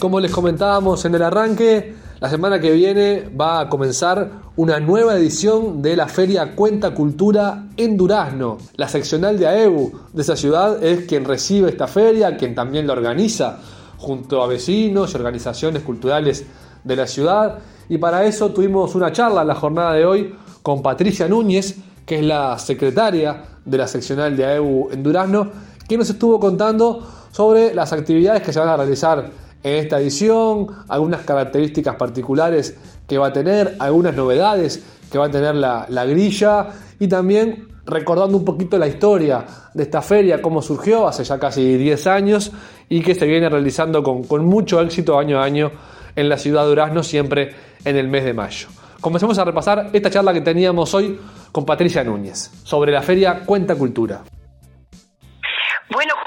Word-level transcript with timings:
Como 0.00 0.18
les 0.18 0.30
comentábamos 0.30 1.04
en 1.04 1.14
el 1.14 1.22
arranque, 1.22 1.94
la 2.20 2.30
semana 2.30 2.58
que 2.58 2.70
viene 2.72 3.28
va 3.38 3.60
a 3.60 3.68
comenzar 3.68 4.30
una 4.56 4.80
nueva 4.80 5.14
edición 5.14 5.82
de 5.82 5.94
la 5.94 6.08
Feria 6.08 6.56
Cuenta 6.56 6.94
Cultura 6.94 7.66
en 7.76 7.98
Durazno. 7.98 8.56
La 8.76 8.88
seccional 8.88 9.38
de 9.38 9.46
AEBU 9.46 9.92
de 10.14 10.22
esa 10.22 10.36
ciudad 10.36 10.82
es 10.82 11.04
quien 11.04 11.26
recibe 11.26 11.68
esta 11.68 11.86
feria, 11.86 12.38
quien 12.38 12.54
también 12.54 12.86
la 12.86 12.94
organiza 12.94 13.58
junto 13.98 14.42
a 14.42 14.46
vecinos 14.46 15.12
y 15.12 15.16
organizaciones 15.16 15.82
culturales 15.82 16.46
de 16.82 16.96
la 16.96 17.06
ciudad. 17.06 17.58
Y 17.90 17.98
para 17.98 18.24
eso 18.24 18.52
tuvimos 18.52 18.94
una 18.94 19.12
charla 19.12 19.42
en 19.42 19.48
la 19.48 19.54
jornada 19.54 19.92
de 19.92 20.06
hoy 20.06 20.34
con 20.62 20.80
Patricia 20.80 21.28
Núñez, 21.28 21.76
que 22.06 22.20
es 22.20 22.24
la 22.24 22.58
secretaria 22.58 23.44
de 23.66 23.76
la 23.76 23.86
seccional 23.86 24.34
de 24.34 24.46
AEBU 24.46 24.88
en 24.92 25.02
Durazno, 25.02 25.50
que 25.86 25.98
nos 25.98 26.08
estuvo 26.08 26.40
contando 26.40 27.06
sobre 27.32 27.74
las 27.74 27.92
actividades 27.92 28.40
que 28.40 28.50
se 28.50 28.60
van 28.60 28.70
a 28.70 28.78
realizar 28.78 29.49
en 29.62 29.74
esta 29.74 30.00
edición, 30.00 30.68
algunas 30.88 31.22
características 31.22 31.96
particulares 31.96 32.76
que 33.06 33.18
va 33.18 33.28
a 33.28 33.32
tener, 33.32 33.76
algunas 33.78 34.14
novedades 34.14 34.82
que 35.10 35.18
va 35.18 35.26
a 35.26 35.30
tener 35.30 35.54
la, 35.54 36.04
grilla 36.06 36.68
y 36.98 37.08
también 37.08 37.68
recordando 37.84 38.36
un 38.36 38.44
poquito 38.44 38.78
la 38.78 38.86
historia 38.86 39.44
de 39.74 39.82
esta 39.82 40.00
feria, 40.00 40.40
cómo 40.40 40.62
surgió 40.62 41.08
hace 41.08 41.24
ya 41.24 41.38
casi 41.38 41.76
10 41.76 42.06
años 42.06 42.52
y 42.88 43.02
que 43.02 43.14
se 43.14 43.26
viene 43.26 43.48
realizando 43.48 44.02
con, 44.02 44.24
con 44.24 44.44
mucho 44.44 44.80
éxito 44.80 45.18
año 45.18 45.40
a 45.40 45.44
año 45.44 45.72
en 46.14 46.28
la 46.28 46.38
ciudad 46.38 46.62
de 46.62 46.68
Durazno, 46.68 47.02
siempre 47.02 47.50
en 47.84 47.96
el 47.96 48.08
mes 48.08 48.24
de 48.24 48.34
mayo. 48.34 48.68
Comencemos 49.00 49.38
a 49.38 49.44
repasar 49.44 49.90
esta 49.92 50.10
charla 50.10 50.32
que 50.32 50.42
teníamos 50.42 50.94
hoy 50.94 51.18
con 51.50 51.64
Patricia 51.64 52.04
Núñez 52.04 52.50
sobre 52.62 52.92
la 52.92 53.02
feria 53.02 53.42
Cuenta 53.44 53.74
Cultura. 53.74 54.22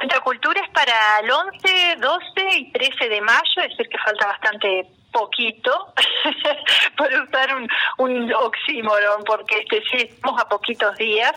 Bueno, 0.04 0.16
Cuenta 0.16 0.24
Cultura 0.26 0.62
es 0.62 0.70
para 0.72 1.20
el 1.22 1.32
11, 1.32 1.96
12 1.96 2.58
y 2.58 2.72
13 2.74 3.08
de 3.08 3.22
mayo, 3.22 3.42
es 3.56 3.70
decir, 3.70 3.88
que 3.88 3.98
falta 4.00 4.28
bastante 4.28 4.86
poquito, 5.14 5.94
por 6.98 7.08
usar 7.08 7.56
un, 7.56 7.70
un 8.00 8.34
oxímoron, 8.34 9.24
porque 9.24 9.60
este, 9.60 9.82
sí, 9.90 10.10
estamos 10.10 10.42
a 10.42 10.50
poquitos 10.50 10.98
días. 10.98 11.32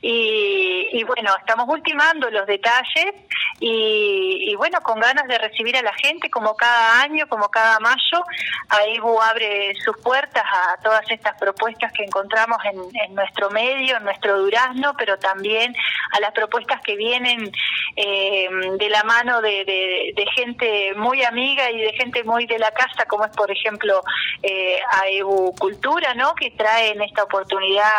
Y, 0.00 0.88
y, 0.92 1.02
bueno, 1.04 1.32
estamos 1.40 1.68
ultimando 1.68 2.30
los 2.30 2.46
detalles 2.46 3.14
y, 3.60 4.54
bueno, 4.56 4.80
con 4.82 5.00
ganas 5.00 5.26
de 5.26 5.36
recibir 5.38 5.76
a 5.76 5.82
la 5.82 5.92
gente 5.94 6.30
como 6.30 6.54
cada 6.54 7.02
año, 7.02 7.26
como 7.28 7.48
cada 7.48 7.80
mayo, 7.80 8.24
AIBU 8.68 9.20
abre 9.20 9.74
sus 9.84 9.96
puertas 9.98 10.44
a 10.44 10.80
todas 10.82 11.02
estas 11.10 11.36
propuestas 11.38 11.92
que 11.92 12.04
encontramos 12.04 12.58
en, 12.64 13.14
nuestro 13.14 13.50
medio, 13.50 13.96
en 13.96 14.04
nuestro 14.04 14.38
durazno, 14.38 14.94
pero 14.96 15.18
también 15.18 15.74
a 16.12 16.20
las 16.20 16.32
propuestas 16.32 16.80
que 16.82 16.94
vienen 16.96 17.50
eh, 17.96 18.48
de 18.78 18.88
la 18.90 19.02
mano 19.02 19.40
de, 19.40 20.14
gente 20.34 20.94
muy 20.94 21.24
amiga 21.24 21.70
y 21.70 21.78
de 21.78 21.92
gente 21.94 22.22
muy 22.22 22.46
de 22.46 22.58
la 22.58 22.70
casa, 22.70 23.06
como 23.08 23.24
es 23.24 23.34
por 23.34 23.50
ejemplo 23.50 24.02
eh, 24.42 24.78
AEBU 25.02 25.54
Cultura, 25.58 26.14
¿no? 26.14 26.34
que 26.34 26.50
trae 26.52 26.90
en 26.90 27.02
esta 27.02 27.24
oportunidad, 27.24 27.90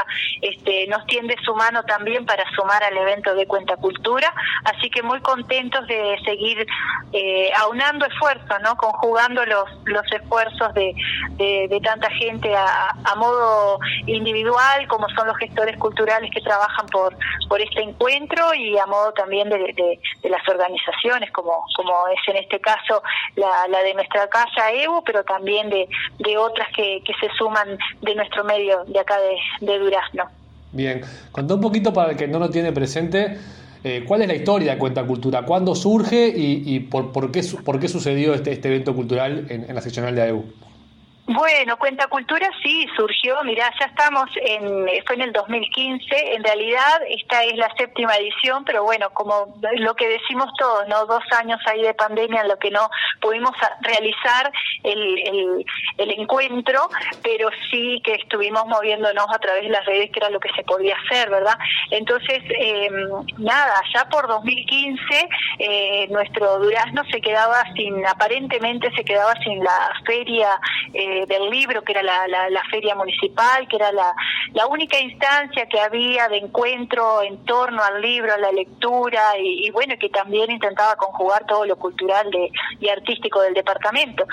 este, 0.41 0.87
nos 0.87 1.05
tiende 1.05 1.35
su 1.43 1.53
mano 1.55 1.83
también 1.89 2.23
para 2.25 2.43
sumar 2.55 2.83
al 2.83 2.95
evento 2.95 3.33
de 3.33 3.47
Cuenta 3.47 3.75
Cultura, 3.75 4.31
así 4.63 4.91
que 4.91 5.01
muy 5.01 5.19
contentos 5.21 5.87
de 5.87 6.17
seguir 6.23 6.65
eh, 7.11 7.51
aunando 7.57 8.05
esfuerzos, 8.05 8.61
¿no? 8.63 8.75
conjugando 8.77 9.43
los, 9.45 9.65
los 9.85 10.03
esfuerzos 10.11 10.71
de, 10.75 10.93
de, 11.37 11.81
tanta 11.83 12.09
gente 12.11 12.55
a, 12.55 12.89
a, 13.03 13.15
modo 13.15 13.79
individual, 14.05 14.87
como 14.87 15.09
son 15.09 15.25
los 15.25 15.37
gestores 15.37 15.75
culturales 15.77 16.29
que 16.31 16.41
trabajan 16.41 16.85
por, 16.87 17.15
por 17.47 17.59
este 17.59 17.81
encuentro 17.81 18.53
y 18.53 18.77
a 18.77 18.85
modo 18.85 19.11
también 19.13 19.49
de, 19.49 19.57
de, 19.57 20.29
las 20.29 20.47
organizaciones, 20.47 21.31
como, 21.31 21.65
como 21.75 22.07
es 22.09 22.19
en 22.27 22.37
este 22.37 22.59
caso 22.59 23.01
la, 23.35 23.67
la 23.67 23.81
de 23.81 23.95
nuestra 23.95 24.27
casa 24.27 24.71
EBU, 24.71 25.03
pero 25.03 25.23
también 25.23 25.71
de, 25.71 25.89
de 26.19 26.37
otras 26.37 26.67
que, 26.75 27.01
que 27.03 27.13
se 27.19 27.33
suman 27.35 27.79
de 28.01 28.13
nuestro 28.13 28.43
medio 28.43 28.83
de 28.85 28.99
acá 28.99 29.17
de, 29.19 29.37
de 29.61 29.79
Durazno. 29.79 30.38
Bien, 30.71 31.01
contá 31.31 31.55
un 31.55 31.61
poquito 31.61 31.93
para 31.93 32.11
el 32.11 32.17
que 32.17 32.27
no 32.27 32.37
lo 32.37 32.49
tiene 32.49 32.71
presente, 32.71 33.37
eh, 33.83 34.03
¿cuál 34.07 34.21
es 34.21 34.27
la 34.27 34.35
historia 34.35 34.73
de 34.73 34.77
Cuenta 34.77 35.03
Cultura? 35.05 35.43
¿Cuándo 35.43 35.73
surge 35.73 36.31
y, 36.35 36.79
por, 36.81 37.31
qué, 37.31 37.41
por 37.63 37.79
qué 37.79 37.87
sucedió 37.87 38.33
este, 38.33 38.51
este 38.51 38.67
evento 38.67 38.95
cultural 38.95 39.47
en, 39.49 39.65
en 39.67 39.75
la 39.75 39.81
seccional 39.81 40.15
de 40.15 40.21
AEU? 40.21 40.45
Bueno, 41.31 41.77
Cuenta 41.77 42.07
Cultura 42.07 42.49
sí 42.63 42.87
surgió, 42.97 43.43
mirá, 43.43 43.71
ya 43.79 43.85
estamos 43.85 44.27
en, 44.35 44.87
fue 45.05 45.15
en 45.15 45.21
el 45.21 45.31
2015, 45.31 46.33
en 46.33 46.43
realidad 46.43 47.01
esta 47.07 47.43
es 47.43 47.55
la 47.55 47.71
séptima 47.77 48.15
edición, 48.15 48.65
pero 48.65 48.83
bueno, 48.83 49.11
como 49.11 49.45
lo 49.77 49.93
que 49.93 50.09
decimos 50.09 50.51
todos, 50.57 50.87
¿no? 50.87 51.05
Dos 51.05 51.21
años 51.37 51.59
ahí 51.67 51.83
de 51.83 51.93
pandemia 51.93 52.41
en 52.41 52.47
lo 52.47 52.57
que 52.57 52.71
no 52.71 52.89
pudimos 53.21 53.51
realizar 53.81 54.51
el, 54.81 55.19
el, 55.19 55.65
el 55.99 56.19
encuentro, 56.19 56.89
pero 57.21 57.49
sí 57.69 58.01
que 58.03 58.15
estuvimos 58.15 58.65
moviéndonos 58.65 59.27
a 59.29 59.37
través 59.37 59.65
de 59.65 59.69
las 59.69 59.85
redes, 59.85 60.09
que 60.09 60.17
era 60.17 60.31
lo 60.31 60.39
que 60.39 60.49
se 60.55 60.63
podía 60.63 60.95
hacer, 61.05 61.29
¿verdad? 61.29 61.59
Entonces, 61.91 62.41
eh, 62.59 62.89
nada, 63.37 63.75
ya 63.93 64.09
por 64.09 64.27
2015 64.27 65.29
eh, 65.59 66.07
nuestro 66.09 66.57
Durazno 66.57 67.03
se 67.11 67.21
quedaba 67.21 67.61
sin, 67.75 68.03
aparentemente 68.07 68.89
se 68.95 69.03
quedaba 69.03 69.35
sin 69.43 69.63
la 69.63 69.91
feria. 70.07 70.59
Eh, 70.91 71.18
del 71.27 71.49
libro, 71.49 71.81
que 71.81 71.93
era 71.93 72.03
la, 72.03 72.27
la, 72.27 72.63
feria 72.69 72.95
municipal, 72.95 73.67
que 73.67 73.75
era 73.75 73.91
la, 73.91 74.13
la 74.53 74.67
única 74.67 74.99
instancia 74.99 75.65
que 75.67 75.79
había 75.79 76.27
de 76.27 76.37
encuentro 76.37 77.21
en 77.21 77.43
torno 77.45 77.81
al 77.83 78.01
libro, 78.01 78.33
a 78.33 78.37
la 78.37 78.51
lectura, 78.51 79.21
y, 79.37 79.69
bueno, 79.71 79.95
que 79.99 80.09
también 80.09 80.51
intentaba 80.51 80.95
conjugar 80.95 81.45
todo 81.47 81.65
lo 81.65 81.75
cultural 81.77 82.29
de, 82.31 82.49
y 82.79 82.89
artístico 82.89 83.41
del 83.41 83.53
departamento. 83.53 84.25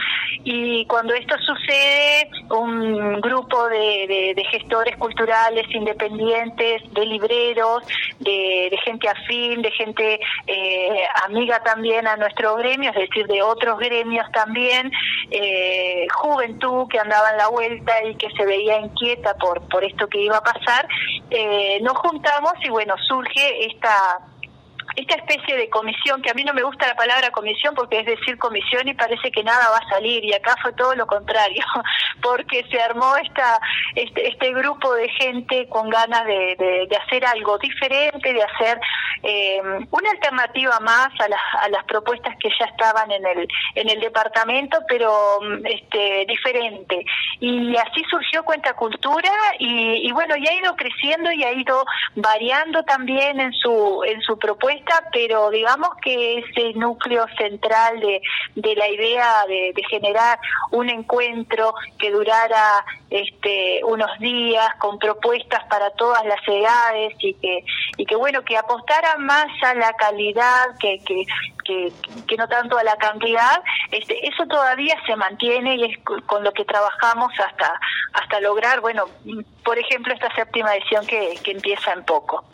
Y 0.45 0.85
cuando 0.87 1.15
esto 1.15 1.37
sucede, 1.39 2.31
un 2.51 3.21
grupo 3.21 3.69
de, 3.69 4.35
de, 4.37 4.45
gestores 4.51 4.97
culturales 4.97 5.67
independientes, 5.75 6.83
de 6.93 7.07
libreros, 7.07 7.83
de, 8.21 8.69
de 8.71 8.79
gente 8.85 9.09
afín, 9.09 9.63
de 9.63 9.71
gente 9.73 10.21
eh, 10.47 11.05
amiga 11.25 11.61
también 11.63 12.07
a 12.07 12.17
nuestro 12.17 12.57
gremio, 12.57 12.91
es 12.91 12.97
decir, 12.97 13.27
de 13.27 13.43
otros 13.43 13.79
gremios 13.79 14.27
también, 14.33 14.91
eh, 15.31 16.07
juventud, 16.15 16.75
que 16.88 16.98
andaba 16.98 17.31
en 17.31 17.38
la 17.38 17.48
vuelta 17.48 18.04
y 18.04 18.14
que 18.16 18.31
se 18.31 18.44
veía 18.44 18.78
inquieta 18.78 19.34
por, 19.34 19.66
por 19.69 19.84
esto 19.84 20.09
que 20.09 20.20
iba 20.20 20.37
a 20.37 20.42
pasar, 20.42 20.87
eh, 21.31 21.78
nos 21.81 21.97
juntamos 21.98 22.53
y 22.62 22.69
bueno, 22.69 22.94
surge 23.09 23.66
esta 23.66 24.20
esta 24.97 25.14
especie 25.16 25.56
de 25.56 25.69
comisión, 25.69 26.22
que 26.22 26.31
a 26.31 26.34
mí 26.34 26.42
no 26.42 26.54
me 26.54 26.62
gusta 26.62 26.87
la 26.87 26.97
palabra 26.97 27.31
comisión 27.31 27.75
porque 27.75 28.00
es 28.00 28.06
decir 28.06 28.38
comisión 28.38 28.88
y 28.88 28.94
parece 28.94 29.31
que 29.31 29.44
nada 29.44 29.70
va 29.70 29.78
a 29.78 29.88
salir, 29.91 30.25
y 30.25 30.32
acá 30.32 30.54
fue 30.62 30.72
todo 30.72 30.94
lo 30.94 31.06
contrario, 31.06 31.62
porque 32.26 32.64
se 32.70 32.81
armó 32.81 33.16
esta, 33.16 33.60
este, 33.94 34.28
este 34.28 34.53
grupo 34.53 34.92
de 34.94 35.09
gente 35.10 35.69
con 35.69 35.88
ganas 35.88 36.25
de, 36.26 36.88
hacer 37.06 37.25
algo 37.25 37.59
diferente, 37.59 38.32
de 38.32 38.42
hacer 38.42 38.81
eh, 39.22 39.60
una 39.91 40.10
alternativa 40.10 40.81
más 40.81 41.09
a 41.20 41.28
las, 41.28 41.41
a 41.60 41.69
las 41.69 41.84
propuestas 41.84 42.34
que 42.41 42.48
ya 42.59 42.66
estaban 42.66 43.10
en 43.10 43.25
el, 43.26 43.48
en 43.75 43.88
el 43.91 44.00
departamento, 44.00 44.78
pero 44.88 45.38
este, 45.64 46.26
diferente. 46.26 47.04
Y 47.41 47.76
así 47.76 48.03
surgió 48.10 48.44
Cuenta 48.44 48.75
Cultura 48.75 49.31
y, 49.58 50.08
y 50.08 50.12
bueno, 50.12 50.37
y 50.37 50.47
ha 50.48 50.54
ido 50.54 50.75
creciendo 50.75 51.31
y 51.31 51.44
ha 51.44 51.53
ido 51.53 51.84
variando 52.16 52.82
también 52.84 53.41
en 53.41 53.53
su, 53.53 54.03
en 54.04 54.20
su 54.22 54.38
propuesta 54.38 54.97
pero 55.12 55.50
digamos 55.50 55.88
que 56.03 56.38
ese 56.38 56.72
núcleo 56.75 57.26
central 57.38 58.00
de, 58.00 58.20
de 58.54 58.75
la 58.75 58.88
idea 58.88 59.47
de, 59.47 59.72
de, 59.75 59.82
generar 59.88 60.38
un 60.70 60.88
encuentro 60.88 61.75
que 61.98 62.10
durara 62.16 62.84
este, 63.10 63.81
unos 63.84 64.10
días 64.19 64.69
con 64.78 64.99
propuestas 64.99 65.65
para 65.65 65.91
todas 65.91 66.25
las 66.25 66.41
edades 66.47 67.15
y 67.19 67.34
que, 67.34 67.65
y 67.97 68.06
que 68.06 68.16
bueno, 68.16 68.43
que 68.43 68.56
apostara 68.56 69.16
más 69.19 69.47
a 69.62 69.75
la 69.75 69.93
calidad 69.93 70.76
que, 70.81 70.99
que, 71.05 71.25
que, 72.26 72.37
no 72.37 72.49
tanto 72.49 72.79
a 72.79 72.85
la 72.85 72.96
cantidad, 72.96 73.62
este, 73.91 74.26
eso 74.26 74.46
todavía 74.46 74.94
se 75.06 75.17
mantiene 75.17 75.76
y 75.76 75.85
es 75.85 75.99
con 76.26 76.43
lo 76.43 76.52
que 76.52 76.64
trabajamos 76.64 77.32
hasta, 77.46 77.73
hasta 78.14 78.41
lograr, 78.41 78.81
bueno, 78.81 79.05
por 79.64 79.79
ejemplo, 79.79 80.14
esta 80.14 80.35
séptima 80.35 80.75
edición 80.75 81.06
que, 81.06 81.35
que 81.43 81.52
empieza 81.52 81.93
en 81.93 82.05
poco. 82.05 82.44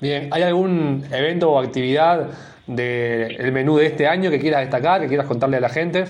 Bien, 0.00 0.30
¿hay 0.32 0.42
algún 0.42 1.06
evento 1.12 1.50
o 1.50 1.58
actividad 1.58 2.28
del 2.66 3.36
de 3.36 3.50
menú 3.50 3.76
de 3.76 3.86
este 3.86 4.06
año 4.06 4.30
que 4.30 4.38
quieras 4.38 4.60
destacar, 4.60 5.00
que 5.00 5.08
quieras 5.08 5.26
contarle 5.26 5.58
a 5.58 5.60
la 5.60 5.68
gente? 5.68 6.04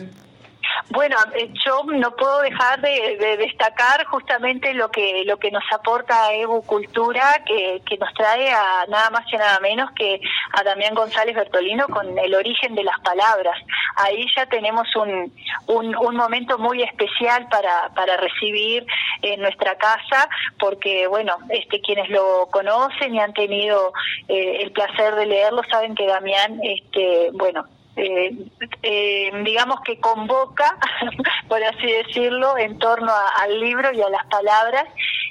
Bueno, 0.88 1.16
eh, 1.34 1.52
yo 1.64 1.84
no 1.84 2.16
puedo 2.16 2.40
dejar 2.40 2.80
de, 2.80 3.16
de, 3.18 3.36
destacar 3.36 4.04
justamente 4.06 4.74
lo 4.74 4.90
que 4.90 5.24
lo 5.24 5.36
que 5.38 5.50
nos 5.50 5.62
aporta 5.72 6.32
Evo 6.32 6.62
Cultura, 6.62 7.42
que, 7.46 7.82
que 7.86 7.98
nos 7.98 8.12
trae 8.14 8.50
a 8.50 8.86
nada 8.88 9.10
más 9.10 9.24
y 9.32 9.36
nada 9.36 9.60
menos 9.60 9.90
que 9.92 10.20
a 10.52 10.62
Damián 10.64 10.94
González 10.94 11.36
Bertolino 11.36 11.86
con 11.88 12.18
el 12.18 12.34
origen 12.34 12.74
de 12.74 12.84
las 12.84 12.98
palabras. 13.00 13.56
Ahí 13.96 14.24
ya 14.36 14.46
tenemos 14.46 14.88
un, 14.96 15.32
un, 15.66 15.96
un 15.96 16.16
momento 16.16 16.58
muy 16.58 16.82
especial 16.82 17.46
para, 17.48 17.90
para 17.94 18.16
recibir 18.16 18.86
en 19.22 19.40
nuestra 19.40 19.76
casa, 19.76 20.28
porque 20.58 21.06
bueno, 21.06 21.36
este 21.50 21.80
quienes 21.80 22.08
lo 22.10 22.48
conocen 22.50 23.14
y 23.14 23.20
han 23.20 23.32
tenido 23.32 23.92
eh, 24.28 24.62
el 24.62 24.72
placer 24.72 25.14
de 25.14 25.26
leerlo 25.26 25.62
saben 25.70 25.94
que 25.94 26.06
Damián, 26.06 26.60
este, 26.62 27.30
bueno, 27.32 27.64
eh, 28.00 29.30
digamos 29.44 29.80
que 29.84 29.98
convoca, 30.00 30.76
por 31.48 31.62
así 31.62 31.86
decirlo, 31.86 32.56
en 32.58 32.78
torno 32.78 33.12
al 33.40 33.60
libro 33.60 33.92
y 33.92 34.00
a 34.00 34.08
las 34.08 34.26
palabras 34.26 34.86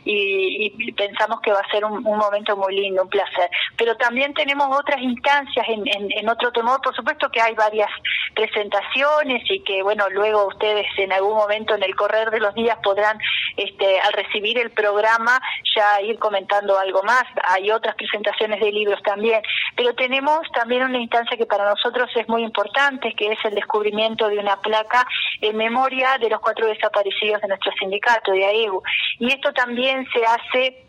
y, 0.06 0.92
pensamos 0.94 1.39
que 1.42 1.51
va 1.51 1.60
a 1.60 1.71
ser 1.71 1.86
un, 1.86 2.04
momento 2.04 2.56
muy 2.57 2.75
lindo, 2.75 3.04
un 3.04 3.10
placer. 3.10 3.50
Pero 3.77 3.95
también 3.98 4.33
tenemos 4.33 4.68
otras 4.77 5.01
instancias 5.01 5.66
en, 5.69 5.83
en, 5.88 6.30
otro 6.30 6.51
temor, 6.51 6.81
por 6.81 6.95
supuesto 6.95 7.30
que 7.30 7.42
hay 7.42 7.54
varias 7.56 7.89
presentaciones 8.36 9.44
y 9.50 9.63
que, 9.63 9.81
bueno, 9.83 10.10
luego 10.10 10.48
ustedes 10.48 10.88
en 10.98 11.12
algún 11.12 11.36
momento 11.36 11.75
en 11.75 11.83
el 11.83 11.95
correr 11.95 12.31
de 12.31 12.39
los 12.39 12.54
días 12.56 12.77
podrán, 12.83 13.19
este, 13.57 14.00
al 14.00 14.13
recibir 14.13 14.57
el 14.57 14.71
programa, 14.71 15.39
ya 15.75 16.01
ir 16.01 16.18
comentando 16.19 16.77
algo 16.77 17.04
más. 17.04 17.24
Hay 17.48 17.71
otras 17.71 17.95
presentaciones 17.95 18.60
de 18.60 18.71
libros 18.71 19.01
también, 19.04 19.42
pero 19.75 19.94
tenemos 19.95 20.39
también 20.54 20.83
una 20.83 21.00
instancia 21.00 21.38
que 21.38 21.45
para 21.45 21.69
nosotros 21.69 22.10
es 22.16 22.27
muy 22.27 22.44
importante, 22.44 23.13
que 23.16 23.31
es 23.31 23.39
el 23.45 23.56
descubrimiento 23.56 24.27
de 24.27 24.39
una 24.39 24.60
placa 24.62 25.06
en 25.42 25.57
memoria 25.57 26.18
de 26.19 26.30
los 26.30 26.39
cuatro 26.39 26.68
desaparecidos 26.68 27.42
de 27.42 27.48
nuestro 27.48 27.71
sindicato, 27.80 28.31
de 28.31 28.45
AEU. 28.45 28.81
Y 29.19 29.31
esto 29.31 29.54
también 29.54 30.06
se 30.13 30.24
hace 30.25 30.88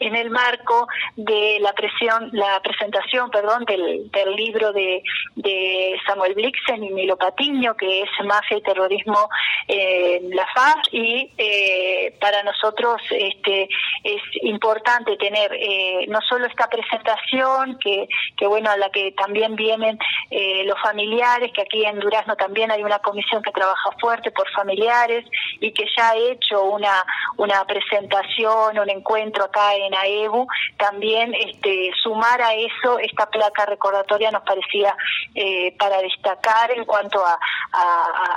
en 0.00 0.16
el 0.16 0.30
marco 0.30 0.88
de 1.16 1.58
la 1.60 1.72
presión, 1.72 2.30
la 2.32 2.60
presentación, 2.60 3.30
perdón, 3.30 3.64
del, 3.64 4.10
del 4.10 4.36
libro 4.36 4.72
de, 4.72 5.02
de, 5.36 5.98
Samuel 6.06 6.34
Blixen 6.34 6.84
y 6.84 6.90
Milo 6.90 7.16
Patiño, 7.16 7.74
que 7.74 8.02
es 8.02 8.10
Mafia 8.24 8.58
y 8.58 8.62
Terrorismo 8.62 9.28
en 9.68 10.30
la 10.30 10.46
FAS, 10.54 10.76
y 10.92 11.30
eh, 11.38 12.14
para 12.20 12.42
nosotros 12.42 13.00
este, 13.10 13.68
es 14.04 14.22
importante 14.42 15.16
tener 15.16 15.52
eh, 15.54 16.06
no 16.08 16.20
solo 16.28 16.46
esta 16.46 16.68
presentación, 16.68 17.78
que, 17.78 18.08
que 18.36 18.46
bueno, 18.46 18.70
a 18.70 18.76
la 18.76 18.90
que 18.90 19.12
también 19.12 19.56
vienen 19.56 19.98
eh, 20.30 20.64
los 20.64 20.80
familiares, 20.80 21.52
que 21.52 21.62
aquí 21.62 21.84
en 21.84 21.98
Durazno 22.00 22.36
también 22.36 22.70
hay 22.70 22.82
una 22.82 22.98
comisión 22.98 23.42
que 23.42 23.50
trabaja 23.50 23.90
fuerte 24.00 24.30
por 24.30 24.48
familiares 24.50 25.24
y 25.60 25.72
que 25.72 25.84
ya 25.96 26.10
ha 26.10 26.16
hecho 26.16 26.64
una, 26.64 27.04
una 27.36 27.64
presentación, 27.64 28.78
un 28.78 28.90
encuentro 28.90 29.44
acá 29.44 29.74
en 29.74 29.85
en 29.86 29.94
AEBU, 29.94 30.46
también 30.76 31.34
este, 31.34 31.90
sumar 32.02 32.40
a 32.42 32.54
eso 32.54 32.98
esta 32.98 33.26
placa 33.26 33.66
recordatoria 33.66 34.30
nos 34.30 34.42
parecía 34.42 34.94
eh, 35.34 35.74
para 35.78 35.98
destacar 35.98 36.70
en 36.70 36.84
cuanto 36.84 37.24
a, 37.24 37.38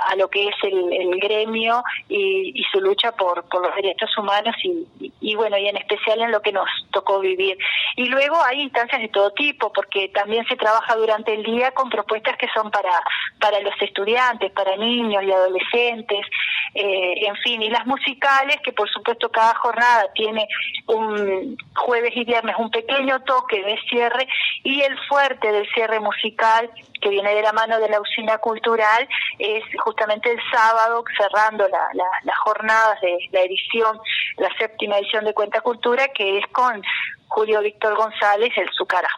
a, 0.08 0.16
lo 0.16 0.28
que 0.28 0.48
es 0.48 0.54
el, 0.62 1.18
gremio 1.20 1.82
y, 2.08 2.62
su 2.72 2.80
lucha 2.80 3.12
por, 3.12 3.48
por 3.48 3.62
los 3.62 3.74
derechos 3.74 4.16
humanos 4.16 4.54
y, 4.62 5.12
y, 5.20 5.34
bueno, 5.34 5.56
y 5.58 5.66
en 5.66 5.76
especial 5.76 6.20
en 6.20 6.30
lo 6.30 6.40
que 6.40 6.52
nos 6.52 6.68
tocó 6.92 7.20
vivir. 7.20 7.58
Y 7.96 8.06
luego 8.06 8.40
hay 8.42 8.62
instancias 8.62 9.00
de 9.00 9.08
todo 9.08 9.32
tipo, 9.32 9.72
porque 9.72 10.08
también 10.08 10.46
se 10.46 10.56
trabaja 10.56 10.94
durante 10.96 11.34
el 11.34 11.42
día 11.42 11.72
con 11.72 11.90
propuestas 11.90 12.36
que 12.36 12.48
son 12.54 12.70
para, 12.70 12.92
para 13.40 13.60
los 13.60 13.74
estudiantes, 13.80 14.52
para 14.52 14.76
niños 14.76 15.22
y 15.24 15.32
adolescentes, 15.32 16.26
eh, 16.74 17.26
en 17.26 17.36
fin, 17.36 17.62
y 17.62 17.70
las 17.70 17.86
musicales, 17.86 18.56
que 18.62 18.72
por 18.72 18.88
supuesto 18.90 19.28
cada 19.30 19.54
jornada 19.54 20.06
tiene 20.14 20.46
un 20.86 21.56
jueves 21.74 22.12
y 22.14 22.24
viernes 22.24 22.56
un 22.58 22.70
pequeño 22.70 23.20
toque 23.22 23.62
de 23.62 23.78
cierre 23.88 24.26
y 24.62 24.80
el 24.82 24.96
fuerte 25.08 25.50
del 25.50 25.68
cierre 25.72 26.00
musical 26.00 26.70
que 27.00 27.08
viene 27.08 27.34
de 27.34 27.42
la 27.42 27.52
mano 27.52 27.78
de 27.80 27.88
la 27.88 28.00
usina 28.00 28.38
cultural 28.38 29.08
es 29.38 29.64
justamente 29.82 30.30
el 30.30 30.38
sábado 30.52 31.02
cerrando 31.16 31.66
la, 31.68 31.88
las 32.24 32.38
jornadas 32.38 33.00
de 33.00 33.18
la 33.32 33.40
edición, 33.40 33.98
la 34.36 34.50
séptima 34.58 34.98
edición 34.98 35.24
de 35.24 35.34
Cuenta 35.34 35.60
Cultura 35.60 36.08
que 36.08 36.38
es 36.38 36.46
con 36.48 36.82
Julio 37.28 37.62
Víctor 37.62 37.96
González, 37.96 38.52
el 38.56 38.68
Zucará. 38.76 39.08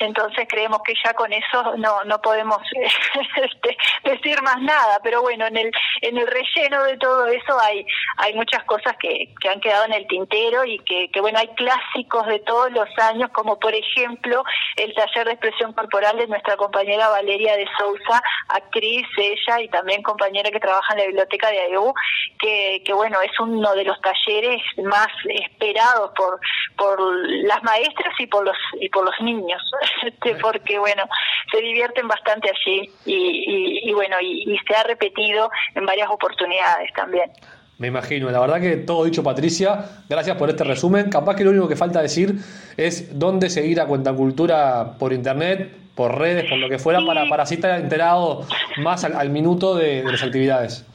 Entonces 0.00 0.46
creemos 0.48 0.80
que 0.84 0.94
ya 1.04 1.14
con 1.14 1.32
eso 1.32 1.76
no 1.76 2.04
no 2.04 2.20
podemos 2.20 2.58
este, 3.36 3.76
decir 4.02 4.42
más 4.42 4.60
nada, 4.60 4.98
pero 5.02 5.22
bueno, 5.22 5.46
en 5.46 5.56
el 5.56 5.70
en 6.00 6.18
el 6.18 6.26
relleno 6.26 6.84
de 6.84 6.96
todo 6.98 7.26
eso 7.26 7.58
hay 7.60 7.86
hay 8.18 8.34
muchas 8.34 8.64
cosas 8.64 8.96
que, 8.98 9.32
que 9.40 9.48
han 9.48 9.60
quedado 9.60 9.84
en 9.86 9.92
el 9.92 10.06
tintero 10.06 10.64
y 10.64 10.78
que, 10.80 11.10
que 11.12 11.20
bueno, 11.20 11.38
hay 11.38 11.48
clásicos 11.48 12.26
de 12.26 12.40
todos 12.40 12.70
los 12.72 12.88
años, 12.98 13.30
como 13.32 13.58
por 13.58 13.74
ejemplo 13.74 14.44
el 14.76 14.94
taller 14.94 15.26
de 15.26 15.32
expresión 15.32 15.72
corporal 15.72 16.16
de 16.16 16.26
nuestra 16.26 16.56
compañera 16.56 17.08
Valeria 17.08 17.56
de 17.56 17.66
Sousa, 17.78 18.22
actriz 18.48 19.06
ella 19.16 19.60
y 19.60 19.68
también 19.68 20.02
compañera 20.02 20.50
que 20.50 20.60
trabaja 20.60 20.92
en 20.94 21.00
la 21.00 21.06
biblioteca 21.06 21.50
de 21.50 21.60
AEU, 21.60 21.94
que, 22.38 22.82
que 22.84 22.92
bueno, 22.92 23.20
es 23.22 23.38
uno 23.40 23.74
de 23.74 23.84
los 23.84 24.00
talleres 24.00 24.62
más 24.82 25.08
esperados 25.24 26.10
por 26.16 26.40
por 26.76 27.00
las 27.44 27.62
maestras 27.62 28.14
y 28.18 28.26
por 28.26 28.44
los 28.44 28.56
y 28.80 28.88
por 28.88 29.04
los 29.04 29.20
niños 29.20 29.62
este, 30.06 30.34
porque 30.36 30.78
bueno, 30.78 31.04
se 31.50 31.60
divierten 31.60 32.08
bastante 32.08 32.50
allí 32.50 32.90
y, 33.04 33.92
bueno, 33.92 34.16
y, 34.20 34.58
se 34.66 34.74
ha 34.74 34.82
repetido 34.82 35.50
en 35.74 35.86
varias 35.86 36.08
oportunidades 36.10 36.92
también. 36.94 37.30
Me 37.78 37.88
imagino, 37.88 38.30
la 38.30 38.38
verdad 38.38 38.60
que 38.60 38.76
todo 38.76 39.04
dicho 39.04 39.24
Patricia, 39.24 39.84
gracias 40.08 40.36
por 40.36 40.48
este 40.48 40.62
resumen. 40.62 41.10
Capaz 41.10 41.34
que 41.34 41.44
lo 41.44 41.50
único 41.50 41.68
que 41.68 41.76
falta 41.76 42.00
decir 42.00 42.36
es 42.76 43.18
dónde 43.18 43.50
seguir 43.50 43.80
a 43.80 43.86
Cuenta 43.86 44.12
Cultura 44.12 44.92
por 44.98 45.12
internet, 45.12 45.72
por 45.94 46.18
redes, 46.18 46.48
por 46.48 46.58
lo 46.58 46.68
que 46.68 46.78
fuera, 46.78 47.04
para, 47.04 47.28
para 47.28 47.42
así 47.42 47.56
estar 47.56 47.80
enterado 47.80 48.46
más 48.78 49.04
al, 49.04 49.30
minuto 49.30 49.74
de 49.74 50.04
las 50.04 50.22
actividades. 50.22 50.86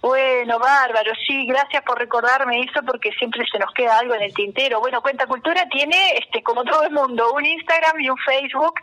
Bueno, 0.00 0.60
bárbaro, 0.60 1.12
sí, 1.26 1.44
gracias 1.46 1.82
por 1.82 1.98
recordarme 1.98 2.60
eso 2.60 2.80
porque 2.86 3.10
siempre 3.18 3.44
se 3.50 3.58
nos 3.58 3.72
queda 3.74 3.98
algo 3.98 4.14
en 4.14 4.22
el 4.22 4.32
tintero. 4.32 4.78
Bueno, 4.78 5.02
Cuenta 5.02 5.26
Cultura 5.26 5.64
tiene, 5.70 5.96
este, 6.16 6.40
como 6.42 6.62
todo 6.62 6.84
el 6.84 6.92
mundo, 6.92 7.32
un 7.32 7.44
Instagram 7.44 7.98
y 7.98 8.08
un 8.08 8.16
Facebook, 8.18 8.74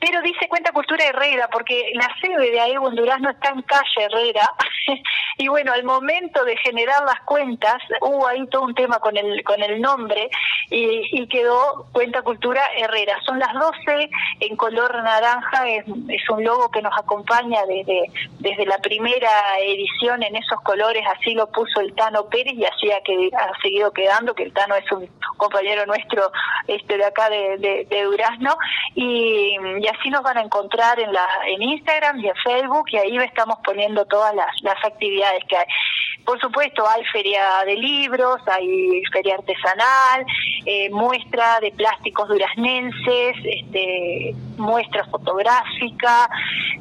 pero 0.00 0.22
dice 0.22 0.48
Cuenta 0.48 0.72
Cultura 0.72 1.04
Herrera 1.04 1.48
porque 1.52 1.92
la 1.94 2.08
sede 2.22 2.50
de 2.50 2.60
AEGO 2.60 2.88
en 2.88 2.94
Durazno 2.94 3.30
está 3.30 3.50
en 3.50 3.62
calle 3.62 3.82
Herrera 3.98 4.48
y 5.42 5.48
bueno, 5.48 5.72
al 5.72 5.82
momento 5.82 6.44
de 6.44 6.56
generar 6.58 7.02
las 7.04 7.20
cuentas 7.24 7.82
hubo 8.00 8.28
ahí 8.28 8.46
todo 8.46 8.62
un 8.62 8.76
tema 8.76 9.00
con 9.00 9.16
el, 9.16 9.42
con 9.42 9.60
el 9.60 9.80
nombre 9.80 10.30
y, 10.70 11.26
quedó 11.26 11.86
Cuenta 11.92 12.22
Cultura 12.22 12.60
Herrera. 12.76 13.18
Son 13.24 13.38
las 13.38 13.52
12 13.54 14.10
en 14.40 14.56
color 14.56 14.94
naranja, 15.02 15.68
es, 15.68 15.84
es 16.08 16.30
un 16.30 16.44
logo 16.44 16.70
que 16.70 16.82
nos 16.82 16.96
acompaña 16.96 17.64
desde, 17.66 18.04
desde 18.38 18.66
la 18.66 18.78
primera 18.78 19.30
edición 19.60 20.22
en 20.22 20.36
esos 20.36 20.60
colores, 20.60 21.02
así 21.16 21.34
lo 21.34 21.46
puso 21.50 21.80
el 21.80 21.94
Tano 21.94 22.26
Pérez 22.28 22.54
y 22.54 22.64
así 22.64 22.90
ha, 22.92 23.00
que, 23.00 23.30
ha 23.34 23.50
seguido 23.62 23.92
quedando, 23.92 24.34
que 24.34 24.44
el 24.44 24.52
Tano 24.52 24.76
es 24.76 24.92
un 24.92 25.08
compañero 25.36 25.86
nuestro 25.86 26.30
este 26.68 26.98
de 26.98 27.04
acá 27.04 27.28
de, 27.30 27.86
de, 27.88 28.02
Durazno, 28.02 28.56
y, 28.94 29.56
así 29.88 30.10
nos 30.10 30.22
van 30.22 30.38
a 30.38 30.42
encontrar 30.42 31.00
en, 31.00 31.12
la, 31.12 31.26
en 31.46 31.62
Instagram 31.62 32.20
y 32.20 32.28
en 32.28 32.34
Facebook, 32.36 32.86
y 32.90 32.98
ahí 32.98 33.16
estamos 33.18 33.58
poniendo 33.64 34.04
todas 34.04 34.34
las, 34.34 34.48
las 34.62 34.84
actividades 35.32 35.44
que 35.48 35.56
hay. 35.56 35.64
Por 36.24 36.40
supuesto, 36.40 36.84
hay 36.88 37.04
feria 37.06 37.64
de 37.66 37.74
libros, 37.74 38.40
hay 38.46 39.02
feria 39.12 39.34
artesanal, 39.34 40.24
eh, 40.64 40.88
muestra 40.90 41.58
de 41.60 41.72
plásticos 41.72 42.28
duraznenses, 42.28 43.36
este, 43.44 44.34
muestra 44.56 45.04
fotográfica, 45.06 46.28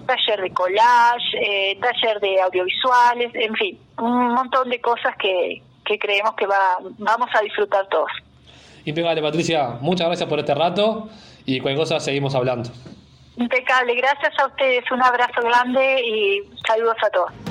taller 0.05 0.41
de 0.41 0.53
collage, 0.53 1.37
eh, 1.41 1.77
taller 1.81 2.19
de 2.19 2.41
audiovisuales, 2.41 3.31
en 3.33 3.55
fin, 3.55 3.79
un 3.97 4.33
montón 4.33 4.69
de 4.69 4.79
cosas 4.79 5.15
que, 5.17 5.61
que 5.85 5.97
creemos 5.97 6.35
que 6.35 6.45
va, 6.45 6.77
vamos 6.99 7.29
a 7.33 7.41
disfrutar 7.41 7.87
todos. 7.87 8.11
Impecable, 8.85 9.21
Patricia. 9.21 9.77
Muchas 9.81 10.07
gracias 10.07 10.29
por 10.29 10.39
este 10.39 10.53
rato 10.53 11.09
y 11.45 11.59
cualquier 11.59 11.79
cosa 11.79 11.99
seguimos 11.99 12.35
hablando. 12.35 12.69
Impecable. 13.37 13.95
Gracias 13.95 14.33
a 14.39 14.47
ustedes. 14.47 14.83
Un 14.91 15.01
abrazo 15.01 15.41
grande 15.41 16.01
y 16.01 16.41
saludos 16.67 16.97
a 17.03 17.09
todos. 17.09 17.50